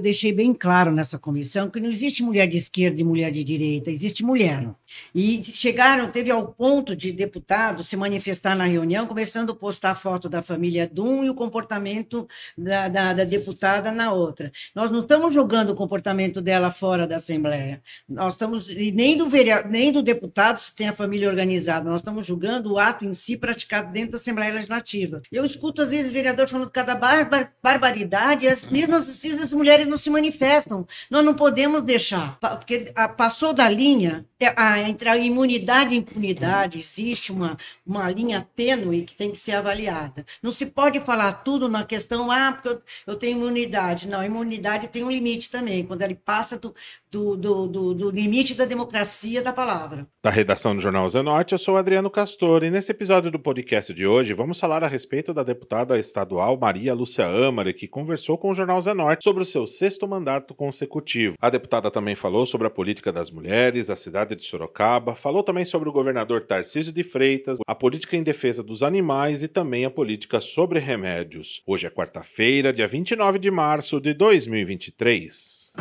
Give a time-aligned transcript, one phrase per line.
[0.00, 3.44] eu deixei bem claro nessa comissão que não existe mulher de esquerda e mulher de
[3.44, 4.70] direita, existe mulher.
[5.14, 10.28] E chegaram, teve ao ponto de deputado se manifestar na reunião, começando a postar foto
[10.28, 14.52] da família Dum e o comportamento da, da, da deputada na outra.
[14.74, 17.82] Nós não estamos julgando o comportamento dela fora da Assembleia.
[18.08, 22.26] Nós estamos, nem do, vereador, nem do deputado se tem a família organizada, nós estamos
[22.26, 25.22] julgando o ato em si praticado dentro da Assembleia Legislativa.
[25.30, 30.10] Eu escuto, às vezes, vereador falando cada barbar, barbaridade, as mesmas as mulheres não se
[30.10, 30.86] manifestam.
[31.10, 34.52] Nós não podemos deixar, porque passou da linha, é,
[34.88, 40.24] entre a imunidade e impunidade, existe uma, uma linha tênue que tem que ser avaliada.
[40.42, 44.08] Não se pode falar tudo na questão, ah, porque eu, eu tenho imunidade.
[44.08, 46.74] Não, a imunidade tem um limite também, quando ele passa do,
[47.10, 50.06] do, do, do, do limite da democracia da palavra.
[50.22, 54.06] Da redação do Jornal Zenote, eu sou Adriano Castor e nesse episódio do podcast de
[54.06, 58.54] hoje vamos falar a respeito da deputada estadual Maria Lúcia Amare, que conversou com o
[58.54, 61.36] Jornal Zenorte sobre o seu sexto mandato consecutivo.
[61.40, 65.64] A deputada também falou sobre a política das mulheres, a cidade de Sorocaba, falou também
[65.64, 69.90] sobre o governador Tarcísio de Freitas, a política em defesa dos animais e também a
[69.90, 71.62] política sobre remédios.
[71.66, 75.72] Hoje é quarta-feira, dia 29 de março de 2023.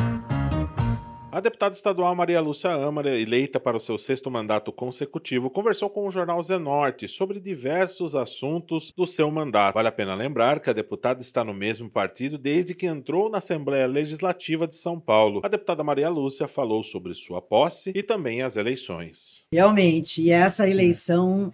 [1.31, 6.08] A deputada estadual Maria Lúcia Amara, eleita para o seu sexto mandato consecutivo, conversou com
[6.08, 9.75] o jornal Zenorte sobre diversos assuntos do seu mandato.
[9.75, 13.38] Vale a pena lembrar que a deputada está no mesmo partido desde que entrou na
[13.38, 15.41] Assembleia Legislativa de São Paulo.
[15.44, 19.45] A deputada Maria Lúcia falou sobre sua posse e também as eleições.
[19.52, 21.53] Realmente, essa eleição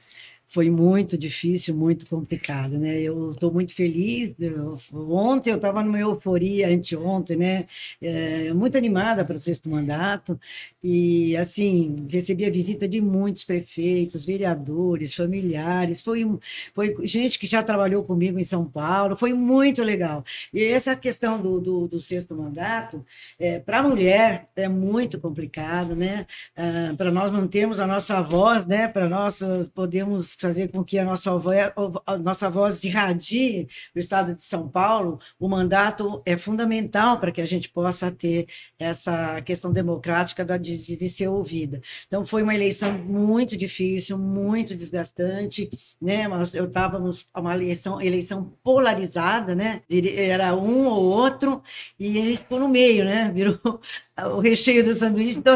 [0.55, 3.01] foi muito difícil, muito complicado, né?
[3.01, 4.33] Eu estou muito feliz.
[4.39, 7.65] Eu, ontem eu estava numa euforia, anteontem, né?
[8.01, 10.39] É, muito animada para o sexto mandato
[10.81, 16.01] e assim recebi a visita de muitos prefeitos, vereadores, familiares.
[16.01, 16.25] Foi
[16.73, 19.17] foi gente que já trabalhou comigo em São Paulo.
[19.17, 20.23] Foi muito legal.
[20.53, 23.05] E essa questão do, do, do sexto mandato
[23.37, 26.25] é, para a mulher é muito complicado, né?
[26.55, 28.87] Ah, para nós mantermos a nossa voz, né?
[28.87, 29.41] Para nós
[29.73, 31.71] podemos fazer com que a nossa, voz,
[32.05, 37.41] a nossa voz irradie no estado de São Paulo, o mandato é fundamental para que
[37.41, 38.47] a gente possa ter
[38.77, 41.81] essa questão democrática de, de ser ouvida.
[42.05, 45.69] Então, foi uma eleição muito difícil, muito desgastante,
[46.01, 46.27] né?
[46.53, 49.81] Eu estávamos uma eleição, eleição polarizada, né?
[49.89, 51.61] Era um ou outro,
[51.99, 53.31] e gente ficou no meio, né?
[53.33, 53.79] Virou
[54.23, 55.39] o recheio do sanduíche.
[55.39, 55.53] Então,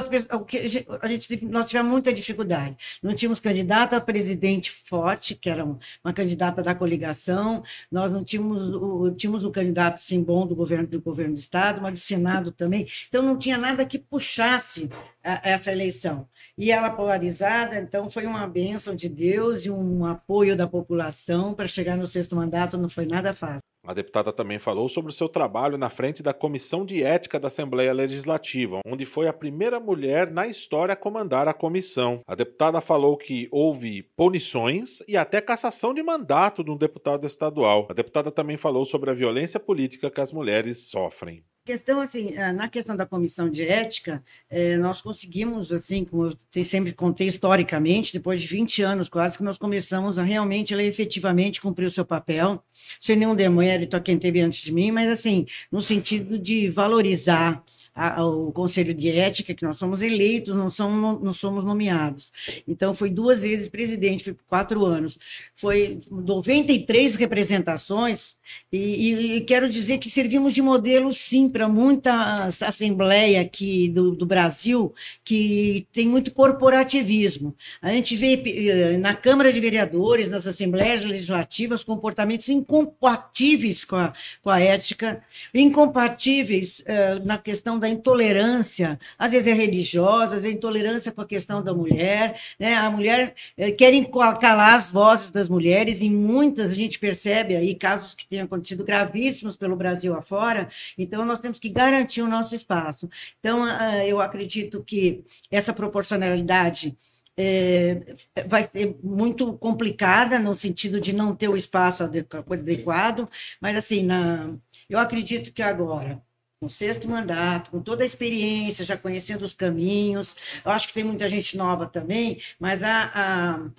[1.01, 2.75] a gente, nós tivemos muita dificuldade.
[3.01, 8.63] Não tínhamos candidato a presidente forte, que era uma candidata da coligação, nós não tínhamos
[8.63, 12.51] o, tínhamos o candidato sim bom do governo do governo do estado, mas do Senado
[12.51, 12.85] também.
[13.07, 14.89] Então, não tinha nada que puxasse
[15.23, 16.27] a, essa eleição.
[16.57, 21.67] E ela polarizada, então foi uma bênção de Deus e um apoio da população para
[21.67, 23.68] chegar no sexto mandato, não foi nada fácil.
[23.89, 27.47] A deputada também falou sobre o seu trabalho na frente da Comissão de Ética da
[27.47, 32.21] Assembleia Legislativa, onde foi a primeira mulher na história a comandar a comissão.
[32.27, 37.87] A deputada falou que houve punições e até cassação de mandato de um deputado estadual.
[37.89, 42.51] A deputada também falou sobre a violência política que as mulheres sofrem questão assim ah,
[42.51, 48.11] na questão da comissão de ética eh, nós conseguimos assim como eu sempre contei historicamente
[48.11, 52.03] depois de 20 anos quase que nós começamos a realmente ela efetivamente cumprir o seu
[52.03, 52.63] papel
[52.99, 57.63] sem nenhum demérito a quem teve antes de mim mas assim no sentido de valorizar
[57.95, 62.31] a, o Conselho de Ética, que nós somos eleitos, não somos, não somos nomeados.
[62.67, 65.17] Então, foi duas vezes presidente, foi quatro anos.
[65.55, 68.37] Foi 93 representações,
[68.71, 74.25] e, e quero dizer que servimos de modelo, sim, para muita assembleia aqui do, do
[74.25, 77.55] Brasil, que tem muito corporativismo.
[77.81, 84.13] A gente vê eh, na Câmara de Vereadores, nas assembleias legislativas, comportamentos incompatíveis com a,
[84.41, 85.23] com a ética,
[85.53, 91.21] incompatíveis uh, na questão da intolerância, às vezes é religiosa, às vezes é intolerância com
[91.21, 92.75] a questão da mulher, né?
[92.75, 94.03] A mulher é, querem
[94.39, 98.83] calar as vozes das mulheres, e muitas a gente percebe aí casos que têm acontecido
[98.83, 103.09] gravíssimos pelo Brasil afora, então nós temos que garantir o nosso espaço.
[103.39, 106.97] Então, uh, eu acredito que essa proporcionalidade
[107.41, 108.15] é,
[108.47, 113.25] vai ser muito complicada no sentido de não ter o espaço adequado,
[113.61, 114.53] mas assim, na,
[114.89, 116.21] eu acredito que agora
[116.61, 120.35] no sexto mandato, com toda a experiência, já conhecendo os caminhos.
[120.65, 123.69] Eu acho que tem muita gente nova também, mas a, a,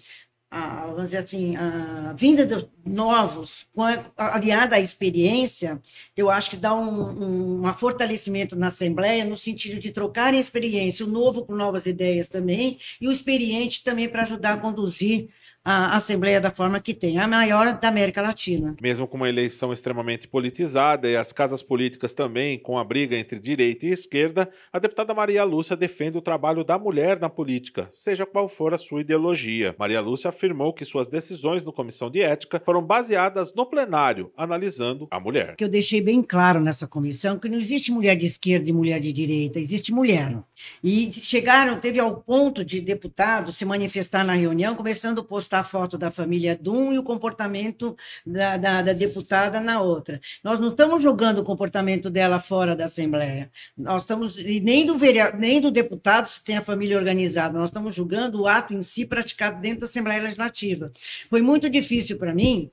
[0.50, 3.68] a vamos dizer assim, a vinda de novos,
[4.16, 5.80] aliada à experiência,
[6.16, 11.04] eu acho que dá um, um, fortalecimento na Assembleia, no sentido de trocar a experiência,
[11.04, 15.28] o novo com novas ideias também, e o experiente também para ajudar a conduzir
[15.64, 18.74] a Assembleia da forma que tem, a maior da América Latina.
[18.80, 23.38] Mesmo com uma eleição extremamente politizada e as casas políticas também com a briga entre
[23.38, 28.24] direita e esquerda, a deputada Maria Lúcia defende o trabalho da mulher na política, seja
[28.24, 29.74] qual for a sua ideologia.
[29.78, 35.06] Maria Lúcia afirmou que suas decisões no Comissão de Ética foram baseadas no plenário, analisando
[35.10, 35.56] a mulher.
[35.56, 38.98] Que eu deixei bem claro nessa comissão que não existe mulher de esquerda e mulher
[38.98, 40.38] de direita, existe mulher.
[40.82, 45.98] E chegaram, teve ao ponto de deputado se manifestar na reunião, começando a postar foto
[45.98, 50.20] da família Dum e o comportamento da, da, da deputada na outra.
[50.44, 53.50] Nós não estamos julgando o comportamento dela fora da Assembleia.
[53.76, 57.94] Nós estamos, nem do, vereador, nem do deputado se tem a família organizada, nós estamos
[57.94, 60.92] julgando o ato em si praticado dentro da Assembleia Legislativa.
[61.28, 62.70] Foi muito difícil para mim.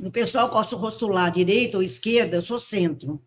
[0.00, 3.20] O pessoal posso rostular direita ou esquerda, eu sou centro.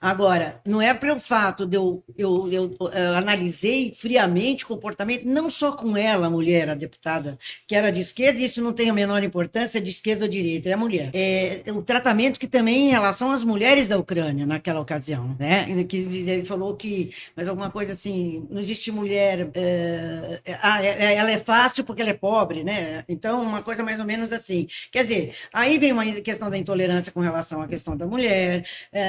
[0.00, 5.24] Agora, não é pelo fato de eu, eu, eu, eu eh, analisei friamente o comportamento,
[5.24, 8.90] não só com ela, a mulher, a deputada, que era de esquerda, isso não tem
[8.90, 11.10] a menor importância, de esquerda ou direita, é a mulher.
[11.12, 15.84] É, o tratamento que também em relação às mulheres da Ucrânia, naquela ocasião, né?
[15.84, 21.38] Que ele falou que, mas alguma coisa assim, não existe mulher, é, é, ela é
[21.38, 23.04] fácil porque ela é pobre, né?
[23.08, 24.66] Então, uma coisa mais ou menos assim.
[24.90, 29.00] Quer dizer, aí vem uma questão da intolerância com relação à questão da mulher, é,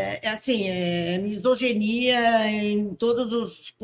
[0.00, 3.74] é, é, assim, é misoginia em todos os,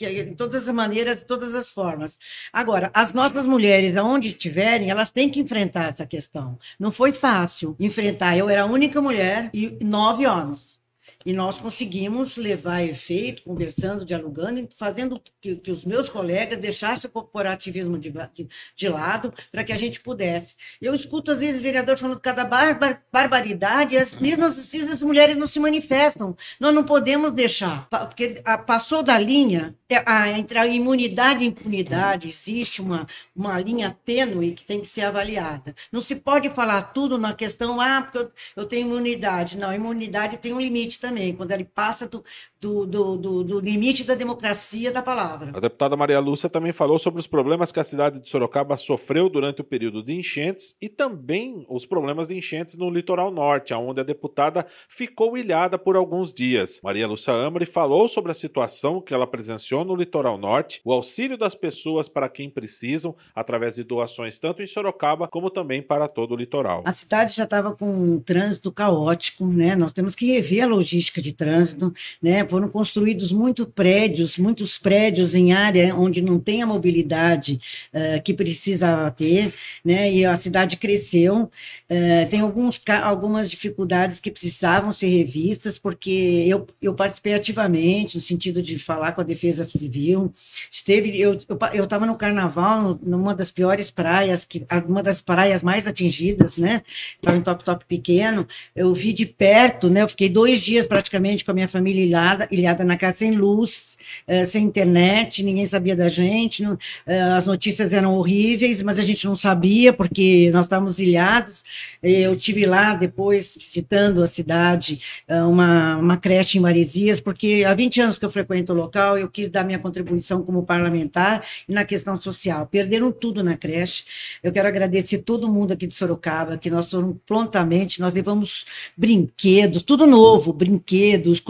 [0.00, 2.18] em todas as maneiras, todas as formas.
[2.52, 6.58] Agora, as nossas mulheres, aonde estiverem, elas têm que enfrentar essa questão.
[6.78, 8.36] Não foi fácil enfrentar.
[8.36, 10.78] Eu era a única mulher e nove homens.
[11.26, 17.12] E nós conseguimos levar efeito, conversando, dialogando, fazendo que, que os meus colegas deixassem o
[17.12, 20.54] corporativismo de, de, de lado para que a gente pudesse.
[20.80, 25.58] Eu escuto, às vezes, vereador falando cada barbar, barbaridade, as mesmas as mulheres não se
[25.58, 26.36] manifestam.
[26.60, 31.50] Nós não podemos deixar, porque passou da linha, é, a, entre a imunidade e a
[31.50, 35.74] impunidade, existe uma, uma linha tênue que tem que ser avaliada.
[35.90, 38.30] Não se pode falar tudo na questão, ah, porque eu,
[38.62, 39.58] eu tenho imunidade.
[39.58, 42.22] Não, a imunidade tem um limite também também, quando ele passa do,
[42.66, 45.52] do, do, do, do limite da democracia da palavra.
[45.54, 49.28] A deputada Maria Lúcia também falou sobre os problemas que a cidade de Sorocaba sofreu
[49.28, 54.00] durante o período de enchentes e também os problemas de enchentes no litoral norte, onde
[54.00, 56.80] a deputada ficou ilhada por alguns dias.
[56.82, 61.38] Maria Lúcia Amari falou sobre a situação que ela presenciou no litoral norte, o auxílio
[61.38, 66.32] das pessoas para quem precisam, através de doações tanto em Sorocaba como também para todo
[66.32, 66.82] o litoral.
[66.84, 69.76] A cidade já estava com um trânsito caótico, né?
[69.76, 71.92] Nós temos que rever a logística logística de trânsito,
[72.22, 72.44] né?
[72.56, 77.60] Foram construídos muitos prédios, muitos prédios em área onde não tem a mobilidade
[77.92, 79.52] uh, que precisava ter,
[79.84, 80.10] né?
[80.10, 81.50] E a cidade cresceu.
[81.90, 88.22] Uh, tem alguns, algumas dificuldades que precisavam ser revistas, porque eu, eu participei ativamente no
[88.22, 90.32] sentido de falar com a Defesa Civil.
[90.70, 91.36] Esteve, eu
[91.74, 96.80] eu estava no Carnaval, numa das piores praias, que uma das praias mais atingidas, né?
[97.16, 98.48] Estava em Top Top pequeno.
[98.74, 100.00] Eu vi de perto, né?
[100.00, 102.02] Eu fiquei dois dias praticamente com a minha família
[102.36, 103.98] ilhada, ilhada na casa sem luz,
[104.28, 109.02] uh, sem internet, ninguém sabia da gente, não, uh, as notícias eram horríveis, mas a
[109.02, 111.64] gente não sabia porque nós estávamos ilhados.
[112.02, 117.74] Eu tive lá depois visitando a cidade, uh, uma, uma creche em Maresias, porque há
[117.74, 121.72] 20 anos que eu frequento o local, eu quis dar minha contribuição como parlamentar e
[121.72, 122.66] na questão social.
[122.66, 124.04] Perderam tudo na creche.
[124.42, 128.66] Eu quero agradecer todo mundo aqui de Sorocaba, que nós fomos prontamente, nós levamos
[128.96, 131.40] brinquedos, tudo novo, brinquedos brinquedos,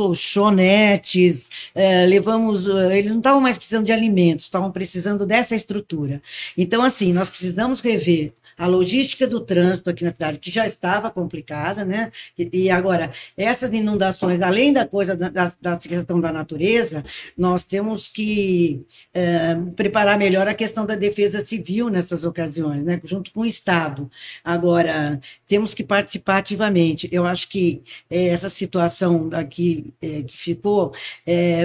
[0.77, 2.69] colchonetes, é, levamos.
[2.69, 6.23] Eh, eles não estavam mais precisando de alimentos, estavam precisando dessa estrutura.
[6.57, 11.11] Então, assim, nós precisamos rever a logística do trânsito aqui na cidade, que já estava
[11.11, 12.11] complicada, né?
[12.39, 17.05] E, e agora, essas inundações, além da coisa da, da, questão da natureza,
[17.37, 18.83] nós temos que
[19.13, 22.99] é, preparar melhor a questão da defesa civil nessas ocasiões, né?
[23.05, 24.11] Junto com o Estado.
[24.43, 27.09] Agora, temos que participar ativamente.
[27.13, 30.93] Eu acho que é, essa situação aqui é, que ficou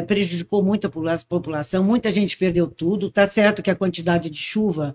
[0.07, 3.07] prejudicou muito a população, muita gente perdeu tudo.
[3.07, 4.93] Está certo que a quantidade de chuva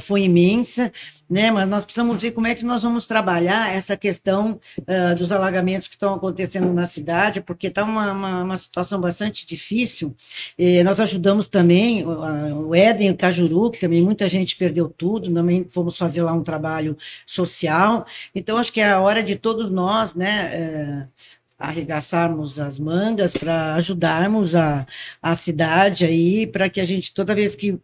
[0.00, 0.92] foi imensa,
[1.28, 1.50] né?
[1.50, 5.88] Mas nós precisamos ver como é que nós vamos trabalhar essa questão uh, dos alagamentos
[5.88, 10.14] que estão acontecendo na cidade, porque está uma, uma, uma, situação bastante difícil.
[10.58, 15.32] E nós ajudamos também uh, o Éden, o Cajuru, que também muita gente perdeu tudo,
[15.32, 18.06] também fomos fazer lá um trabalho social.
[18.34, 21.08] Então, acho que é a hora de todos nós, né?
[21.08, 24.86] Uh, arregaçarmos as mangas para ajudarmos a,
[25.22, 27.78] a cidade aí, para que a gente, toda vez que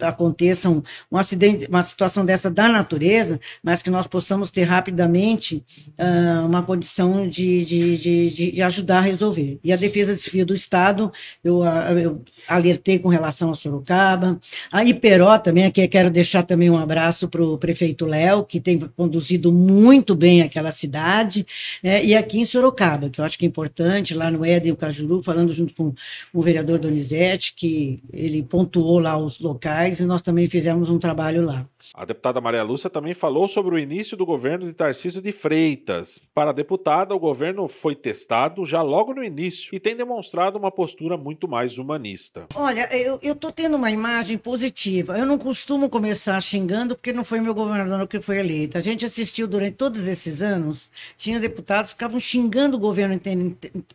[0.00, 5.64] aconteça um, um, acidente, uma situação dessa da natureza, mas que nós possamos ter rapidamente
[5.98, 9.58] uh, uma condição de, de, de, de, ajudar a resolver.
[9.64, 11.10] E a Defesa Civil do Estado,
[11.42, 14.38] eu, ah, eu alertei com relação a Sorocaba,
[14.70, 18.78] a Iperó também, aqui quero deixar também um abraço para o prefeito Léo, que tem
[18.78, 21.46] conduzido muito bem aquela cidade,
[21.82, 24.76] é, e aqui em Sorocaba, que eu acho que é importante, lá no Éden, o
[24.76, 25.94] Cajuru, falando junto com
[26.32, 29.61] o vereador Donizete, que ele pontuou lá os locais
[30.00, 31.68] e nós também fizemos um trabalho lá.
[31.94, 36.18] A deputada Maria Lúcia também falou sobre o início do governo de Tarcísio de Freitas.
[36.34, 40.70] Para a deputada, o governo foi testado já logo no início e tem demonstrado uma
[40.70, 42.46] postura muito mais humanista.
[42.54, 45.18] Olha, eu estou tendo uma imagem positiva.
[45.18, 48.78] Eu não costumo começar xingando porque não foi meu governador que foi eleito.
[48.78, 53.20] A gente assistiu durante todos esses anos, tinha deputados que ficavam xingando o governo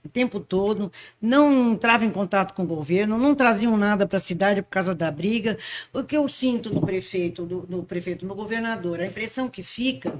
[0.05, 4.21] o tempo todo, não entravam em contato com o governo, não traziam nada para a
[4.21, 5.57] cidade por causa da briga.
[5.91, 10.13] O que eu sinto do prefeito, do, do prefeito, no governador, a impressão que fica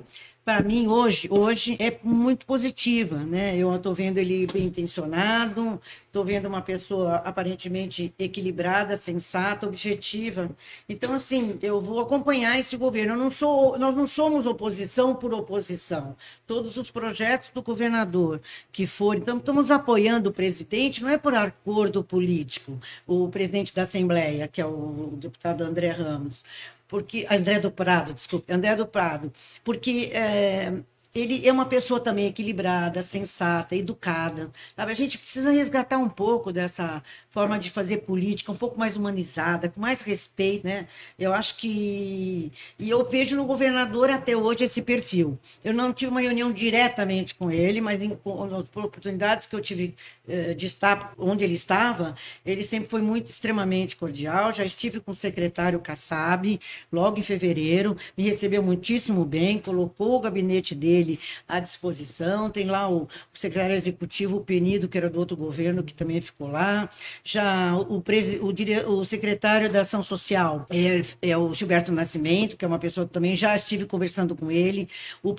[0.48, 3.58] para mim hoje hoje é muito positiva, né?
[3.58, 10.50] Eu estou vendo ele bem intencionado, estou vendo uma pessoa aparentemente equilibrada, sensata, objetiva.
[10.88, 13.16] Então assim, eu vou acompanhar esse governo.
[13.16, 16.16] Eu não sou, nós não somos oposição por oposição.
[16.46, 18.40] Todos os projetos do governador
[18.72, 22.80] que forem, então estamos apoiando o presidente, não é por acordo político.
[23.06, 26.42] O presidente da Assembleia, que é o deputado André Ramos,
[26.88, 29.32] porque André do Prado, desculpe, André do Prado,
[29.64, 30.72] porque é,
[31.20, 34.52] ele é uma pessoa também equilibrada, sensata, educada.
[34.76, 34.92] Sabe?
[34.92, 39.70] A gente precisa resgatar um pouco dessa forma de fazer política, um pouco mais humanizada,
[39.70, 40.88] com mais respeito, né?
[41.18, 45.38] Eu acho que e eu vejo no governador até hoje esse perfil.
[45.64, 49.96] Eu não tive uma reunião diretamente com ele, mas em por oportunidades que eu tive
[50.28, 54.54] eh, de estar onde ele estava, ele sempre foi muito extremamente cordial.
[54.54, 56.60] Já estive com o secretário Kassab
[56.92, 61.07] logo em fevereiro, me recebeu muitíssimo bem, colocou o gabinete dele
[61.48, 62.50] à disposição.
[62.50, 66.50] Tem lá o, secretário executivo, o Penido, que era do outro governo, que também ficou
[66.50, 66.90] lá
[67.24, 72.68] já o, o, o secretário da Ação Social é, é, o Gilberto Nascimento, que é
[72.68, 74.88] uma pessoa que também já estive conversando com ele,
[75.24, 75.34] o,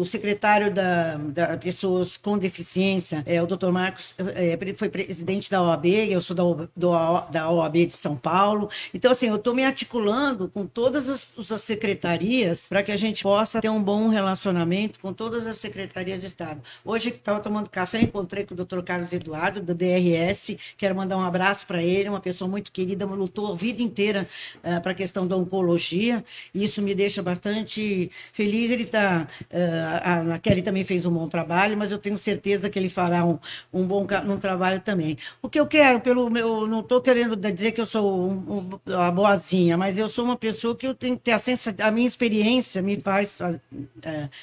[0.00, 5.62] o secretário da, da Pessoas com Deficiência, é o doutor Marcos, é, foi presidente da
[5.62, 6.42] OAB, eu sou da,
[6.76, 8.68] do, da OAB de São Paulo.
[8.92, 13.22] Então, assim, eu estou me articulando com todas as, as secretarias para que a gente
[13.22, 16.60] possa ter um bom relacionamento com todas as secretarias de Estado.
[16.84, 21.16] Hoje, estava tomando café, encontrei com o doutor Carlos Eduardo, do DRS, que era mandar
[21.16, 24.28] um abraço para ele, uma pessoa muito querida, lutou a vida inteira
[24.58, 28.70] uh, para a questão da oncologia, isso me deixa bastante feliz.
[28.70, 29.26] Ele está.
[29.50, 33.24] Uh, a Kelly também fez um bom trabalho, mas eu tenho certeza que ele fará
[33.24, 33.38] um,
[33.72, 35.16] um bom um trabalho também.
[35.42, 36.66] O que eu quero, pelo meu.
[36.66, 40.36] Não estou querendo dizer que eu sou um, um, uma boazinha, mas eu sou uma
[40.36, 43.60] pessoa que eu tenho que ter a, sensa, a minha experiência me faz uh,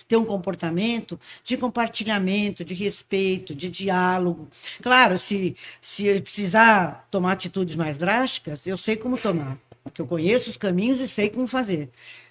[0.07, 4.47] ter um comportamento de compartilhamento, de respeito, de diálogo.
[4.81, 10.49] Claro, se, se precisar tomar atitudes mais drásticas, eu sei como tomar, porque eu conheço
[10.49, 11.89] os caminhos e sei como fazer.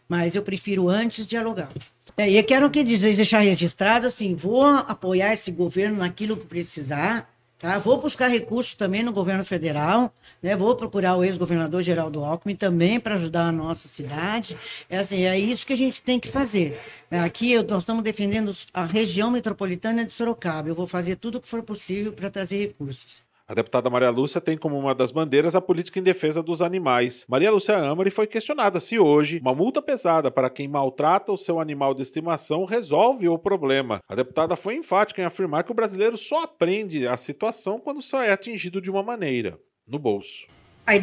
[0.08, 1.70] Mas eu prefiro antes dialogar.
[2.16, 7.31] É, e quero que dizer, deixar registrado assim, vou apoiar esse governo naquilo que precisar,
[7.62, 7.78] tá?
[7.78, 10.54] Vou buscar recursos também no governo federal, né?
[10.54, 14.59] Vou procurar o ex-governador Geraldo Alckmin também para ajudar a nossa cidade.
[14.90, 16.78] É assim, é isso que a gente tem que fazer.
[17.11, 20.69] Aqui nós estamos defendendo a região metropolitana de Sorocaba.
[20.69, 23.23] Eu vou fazer tudo o que for possível para trazer recursos.
[23.52, 27.26] A deputada Maria Lúcia tem como uma das bandeiras a política em defesa dos animais.
[27.28, 31.61] Maria Lúcia Amari foi questionada se hoje uma multa pesada para quem maltrata o seu
[31.61, 34.00] animal de estimação resolve o problema.
[34.09, 38.23] A deputada foi enfática em afirmar que o brasileiro só aprende a situação quando só
[38.23, 40.47] é atingido de uma maneira no bolso.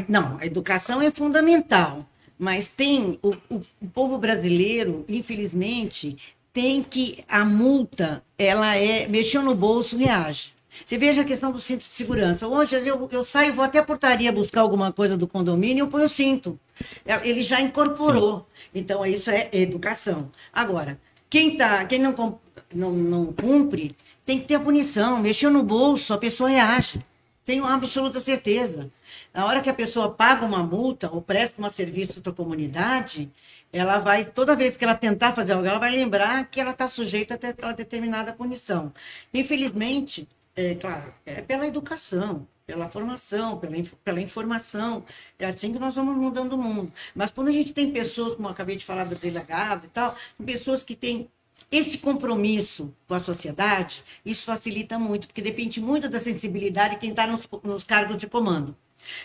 [0.07, 1.99] Não, a educação é fundamental,
[2.35, 6.17] mas tem o, o, o povo brasileiro, infelizmente,
[6.51, 10.57] tem que a multa, ela é mexeu no bolso, reage.
[10.85, 12.47] Você veja a questão do cinto de segurança.
[12.47, 16.05] Hoje eu, eu saio, vou até a portaria buscar alguma coisa do condomínio, eu ponho
[16.05, 16.59] o cinto.
[17.05, 18.39] É, ele já incorporou.
[18.39, 18.69] Sim.
[18.75, 20.31] Então, isso é educação.
[20.53, 20.99] Agora,
[21.29, 22.39] quem, tá, quem não,
[22.73, 23.91] não, não cumpre,
[24.25, 25.19] tem que ter a punição.
[25.19, 27.03] Mexeu no bolso, a pessoa reage.
[27.43, 28.91] Tenho absoluta certeza.
[29.33, 33.31] Na hora que a pessoa paga uma multa ou presta um serviço para a comunidade,
[33.71, 36.87] ela vai, toda vez que ela tentar fazer algo, ela vai lembrar que ela está
[36.87, 38.93] sujeita a ter aquela determinada punição.
[39.33, 40.27] Infelizmente,
[40.59, 45.05] é, claro, é pela educação, pela formação, pela, pela informação.
[45.37, 46.91] É assim que nós vamos mudando o mundo.
[47.15, 50.17] Mas quando a gente tem pessoas, como eu acabei de falar do delegado e tal,
[50.45, 51.29] pessoas que têm
[51.71, 57.11] esse compromisso com a sociedade, isso facilita muito, porque depende muito da sensibilidade de quem
[57.11, 58.75] está nos, nos cargos de comando.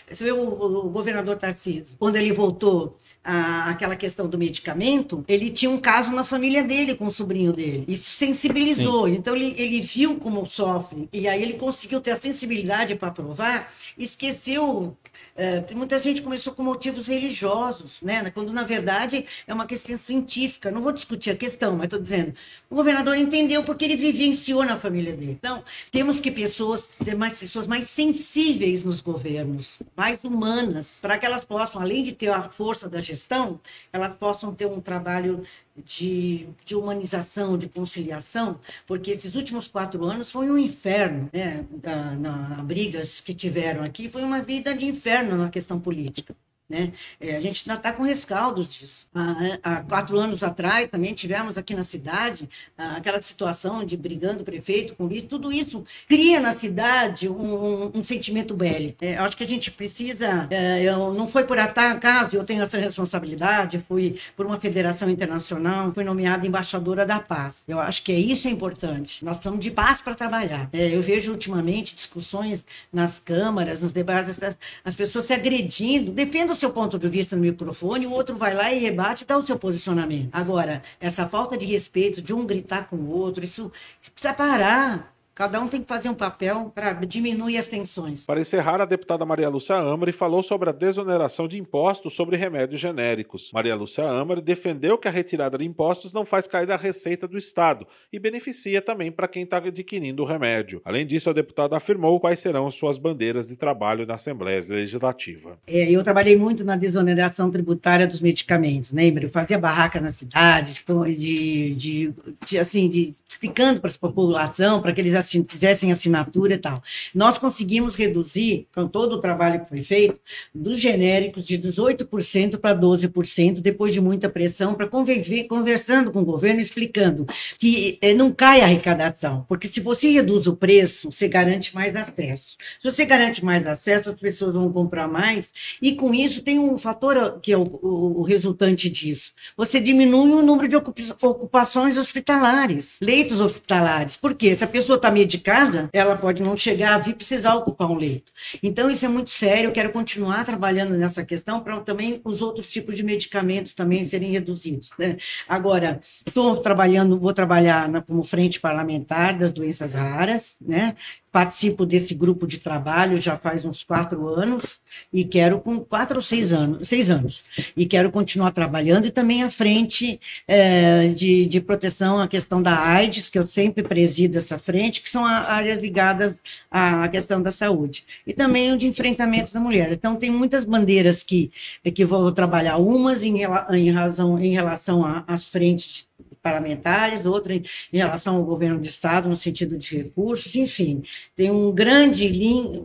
[0.09, 5.69] Você vê o, o governador Tarcísio, quando ele voltou àquela questão do medicamento, ele tinha
[5.69, 7.85] um caso na família dele com o sobrinho dele.
[7.87, 9.07] Isso sensibilizou.
[9.07, 9.15] Sim.
[9.15, 11.09] Então ele, ele viu como sofre.
[11.11, 14.95] E aí ele conseguiu ter a sensibilidade para provar, esqueceu
[15.35, 18.29] é, muita gente começou com motivos religiosos, né?
[18.31, 20.71] quando na verdade é uma questão científica.
[20.71, 22.33] Não vou discutir a questão, mas estou dizendo.
[22.69, 25.31] O governador entendeu porque ele vivenciou na família dele.
[25.31, 29.64] Então, temos que pessoas, ter mais pessoas mais sensíveis nos governos,
[29.95, 33.59] mais humanas, para que elas possam, além de ter a força da gestão,
[33.91, 35.43] elas possam ter um trabalho
[35.83, 41.65] de, de humanização, de conciliação, porque esses últimos quatro anos foi um inferno, né?
[41.71, 46.35] Da, na, na brigas que tiveram aqui, foi uma vida de inferno na questão política.
[46.67, 46.91] Né?
[47.21, 49.07] É, a gente ainda está com rescaldos disso.
[49.13, 54.41] Há, há, quatro anos atrás também tivemos aqui na cidade ah, aquela situação de brigando
[54.41, 55.27] o prefeito com isso.
[55.27, 59.05] Tudo isso cria na cidade um, um, um sentimento bélico.
[59.05, 60.47] É, acho que a gente precisa.
[60.49, 65.93] É, eu, não foi por acaso, eu tenho essa responsabilidade, fui por uma federação internacional,
[65.93, 67.63] fui nomeada embaixadora da paz.
[67.67, 69.23] Eu acho que é isso é importante.
[69.23, 70.67] Nós precisamos de paz para trabalhar.
[70.73, 76.11] É, eu vejo ultimamente discussões nas câmaras, nos debates, as, as pessoas se agredindo.
[76.11, 79.37] Defendo o seu ponto de vista no microfone, o outro vai lá e rebate dá
[79.37, 80.29] o seu posicionamento.
[80.31, 83.71] Agora, essa falta de respeito de um gritar com o outro, isso
[84.13, 85.14] precisa parar.
[85.35, 88.23] Cada um tem que fazer um papel para diminuir as tensões.
[88.23, 92.79] Para encerrar, a deputada Maria Lúcia Amari falou sobre a desoneração de impostos sobre remédios
[92.79, 93.51] genéricos.
[93.53, 97.37] Maria Lúcia Amari defendeu que a retirada de impostos não faz cair da receita do
[97.37, 100.81] Estado e beneficia também para quem está adquirindo o remédio.
[100.85, 105.59] Além disso, a deputada afirmou quais serão suas bandeiras de trabalho na Assembleia Legislativa.
[105.67, 109.25] É, eu trabalhei muito na desoneração tributária dos medicamentos, lembra?
[109.25, 110.81] Eu fazia barraca na cidade,
[111.17, 112.13] de, de,
[112.45, 116.81] de assim, de explicando para a população, para que eles assin fizessem assinatura e tal.
[117.13, 120.19] Nós conseguimos reduzir, com todo o trabalho que foi feito,
[120.53, 126.59] dos genéricos de 18% para 12%, depois de muita pressão, para conversando com o governo,
[126.59, 127.25] explicando
[127.59, 131.95] que eh, não cai a arrecadação, porque se você reduz o preço, você garante mais
[131.95, 132.57] acesso.
[132.81, 136.77] Se você garante mais acesso, as pessoas vão comprar mais, e com isso tem um
[136.77, 139.33] fator que é o, o, o resultante disso.
[139.57, 144.15] Você diminui o número de ocupações hospitalares, leitos hospitalares.
[144.15, 144.53] Por quê?
[144.53, 148.31] Se a pessoa está medicada, ela pode não chegar a vir precisar ocupar um leito.
[148.61, 149.69] Então, isso é muito sério.
[149.69, 154.31] Eu quero continuar trabalhando nessa questão para também os outros tipos de medicamentos também serem
[154.31, 154.89] reduzidos.
[154.99, 155.15] Né?
[155.47, 160.95] Agora, estou trabalhando, vou trabalhar na, como frente parlamentar das doenças raras, né?
[161.35, 164.79] Participo desse grupo de trabalho já faz uns quatro anos
[165.11, 167.43] e quero com quatro ou seis anos, seis anos.
[167.75, 170.17] E quero continuar trabalhando e também à frente
[170.47, 175.09] é, de, de proteção à questão da AIDS que eu sempre presido essa frente que
[175.09, 176.39] são áreas ligadas
[176.71, 178.05] à questão da saúde.
[178.25, 179.91] E também o de enfrentamento da mulher.
[179.91, 181.51] Então tem muitas bandeiras que
[181.93, 183.39] que vou trabalhar umas em,
[183.73, 186.07] em razão em relação às frentes
[186.45, 191.01] parlamentares, outra em, em, relação ao governo do Estado, no sentido de recursos, enfim,
[191.35, 192.31] tem um grande,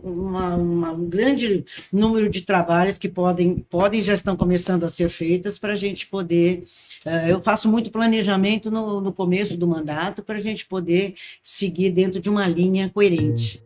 [0.03, 5.09] uma, uma, um grande número de trabalhos que podem, podem já estão começando a ser
[5.09, 6.63] feitas para a gente poder.
[7.05, 11.91] Uh, eu faço muito planejamento no, no começo do mandato para a gente poder seguir
[11.91, 13.61] dentro de uma linha coerente.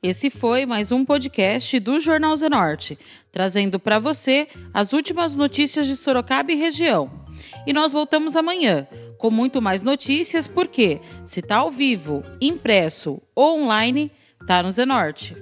[0.00, 2.96] Esse foi mais um podcast do Jornal Zenorte,
[3.32, 7.10] trazendo para você as últimas notícias de Sorocaba e região.
[7.66, 8.86] E nós voltamos amanhã
[9.24, 15.34] com muito mais notícias, porque se está ao vivo, impresso ou online, está no Zenorte.